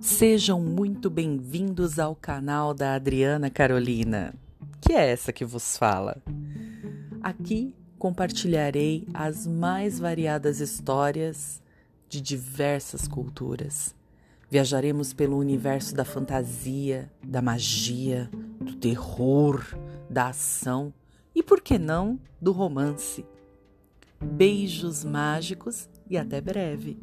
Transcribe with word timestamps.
Sejam 0.00 0.58
muito 0.58 1.10
bem-vindos 1.10 1.98
ao 1.98 2.16
canal 2.16 2.72
da 2.72 2.94
Adriana 2.94 3.50
Carolina, 3.50 4.32
que 4.80 4.94
é 4.94 5.10
essa 5.10 5.30
que 5.30 5.44
vos 5.44 5.76
fala. 5.76 6.16
Aqui 7.22 7.74
compartilharei 7.98 9.06
as 9.12 9.46
mais 9.46 9.98
variadas 9.98 10.58
histórias 10.58 11.62
de 12.08 12.18
diversas 12.18 13.06
culturas. 13.06 13.94
Viajaremos 14.50 15.12
pelo 15.12 15.36
universo 15.36 15.94
da 15.94 16.04
fantasia, 16.04 17.12
da 17.22 17.42
magia, 17.42 18.30
do 18.58 18.74
terror, 18.76 19.62
da 20.08 20.28
ação 20.28 20.94
e, 21.34 21.42
por 21.42 21.60
que 21.60 21.78
não, 21.78 22.18
do 22.40 22.52
romance. 22.52 23.22
Beijos 24.18 25.04
mágicos 25.04 25.90
e 26.08 26.16
até 26.16 26.40
breve! 26.40 26.98